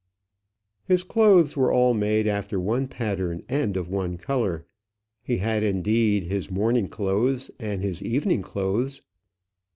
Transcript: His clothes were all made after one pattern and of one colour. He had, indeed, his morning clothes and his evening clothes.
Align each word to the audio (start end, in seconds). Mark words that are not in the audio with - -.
His 0.83 1.03
clothes 1.03 1.55
were 1.55 1.71
all 1.71 1.93
made 1.93 2.25
after 2.25 2.59
one 2.59 2.87
pattern 2.87 3.41
and 3.47 3.77
of 3.77 3.87
one 3.87 4.17
colour. 4.17 4.65
He 5.21 5.37
had, 5.37 5.61
indeed, 5.61 6.23
his 6.23 6.49
morning 6.49 6.87
clothes 6.87 7.51
and 7.59 7.83
his 7.83 8.01
evening 8.01 8.41
clothes. 8.41 9.03